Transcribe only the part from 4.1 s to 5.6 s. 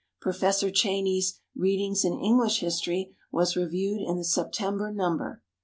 the September number.